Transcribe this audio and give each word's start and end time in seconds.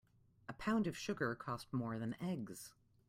A 0.49 0.53
pound 0.53 0.87
of 0.87 0.97
sugar 0.97 1.35
costs 1.35 1.71
more 1.71 1.99
than 1.99 2.15
eggs. 2.19 2.73